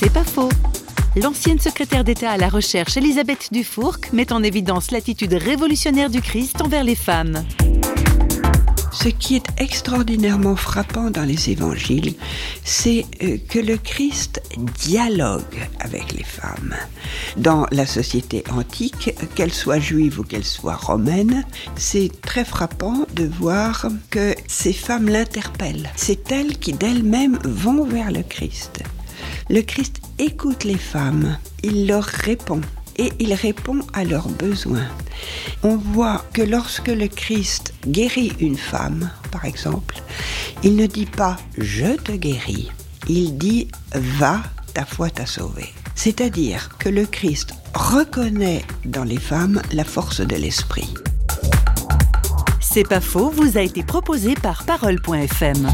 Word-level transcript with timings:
C'est 0.00 0.12
pas 0.12 0.22
faux. 0.22 0.48
L'ancienne 1.16 1.58
secrétaire 1.58 2.04
d'État 2.04 2.30
à 2.30 2.36
la 2.36 2.48
recherche 2.48 2.96
Elisabeth 2.96 3.48
Dufourc 3.50 3.98
met 4.12 4.32
en 4.32 4.44
évidence 4.44 4.92
l'attitude 4.92 5.32
révolutionnaire 5.34 6.08
du 6.08 6.20
Christ 6.20 6.62
envers 6.62 6.84
les 6.84 6.94
femmes. 6.94 7.44
Ce 8.92 9.08
qui 9.08 9.34
est 9.34 9.46
extraordinairement 9.56 10.54
frappant 10.54 11.10
dans 11.10 11.24
les 11.24 11.50
évangiles, 11.50 12.14
c'est 12.62 13.06
euh, 13.22 13.38
que 13.48 13.58
le 13.58 13.76
Christ 13.76 14.40
dialogue 14.78 15.68
avec 15.80 16.12
les 16.12 16.24
femmes. 16.24 16.76
Dans 17.36 17.66
la 17.72 17.86
société 17.86 18.44
antique, 18.52 19.14
qu'elle 19.34 19.52
soit 19.52 19.80
juive 19.80 20.20
ou 20.20 20.22
qu'elle 20.22 20.44
soit 20.44 20.76
romaine, 20.76 21.44
c'est 21.74 22.10
très 22.22 22.44
frappant 22.44 23.04
de 23.14 23.24
voir 23.24 23.88
que 24.10 24.34
ces 24.46 24.72
femmes 24.72 25.08
l'interpellent. 25.08 25.90
C'est 25.96 26.30
elles 26.30 26.56
qui 26.58 26.72
d'elles-mêmes 26.72 27.38
vont 27.44 27.84
vers 27.84 28.12
le 28.12 28.22
Christ. 28.22 28.82
Le 29.50 29.62
Christ 29.62 30.02
écoute 30.18 30.64
les 30.64 30.76
femmes, 30.76 31.38
il 31.62 31.86
leur 31.86 32.04
répond 32.04 32.60
et 32.98 33.10
il 33.18 33.32
répond 33.32 33.80
à 33.94 34.04
leurs 34.04 34.28
besoins. 34.28 34.86
On 35.62 35.76
voit 35.76 36.22
que 36.34 36.42
lorsque 36.42 36.88
le 36.88 37.08
Christ 37.08 37.72
guérit 37.86 38.34
une 38.40 38.58
femme, 38.58 39.10
par 39.30 39.46
exemple, 39.46 40.02
il 40.62 40.76
ne 40.76 40.84
dit 40.84 41.06
pas 41.06 41.38
je 41.56 41.96
te 41.96 42.12
guéris, 42.12 42.70
il 43.08 43.38
dit 43.38 43.68
va, 43.94 44.42
ta 44.74 44.84
foi 44.84 45.08
t'a 45.08 45.24
sauvé. 45.24 45.72
C'est-à-dire 45.94 46.76
que 46.78 46.90
le 46.90 47.06
Christ 47.06 47.54
reconnaît 47.72 48.66
dans 48.84 49.04
les 49.04 49.18
femmes 49.18 49.62
la 49.72 49.84
force 49.84 50.20
de 50.20 50.36
l'esprit. 50.36 50.92
C'est 52.60 52.86
pas 52.86 53.00
faux, 53.00 53.30
vous 53.30 53.56
a 53.56 53.62
été 53.62 53.82
proposé 53.82 54.34
par 54.34 54.64
parole.fm. 54.64 55.68